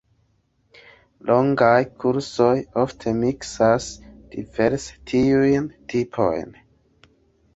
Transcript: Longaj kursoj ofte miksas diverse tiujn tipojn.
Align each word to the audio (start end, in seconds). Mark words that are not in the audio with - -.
Longaj 1.29 1.81
kursoj 2.03 2.55
ofte 2.83 3.13
miksas 3.19 3.89
diverse 4.37 4.97
tiujn 5.11 5.67
tipojn. 5.93 6.57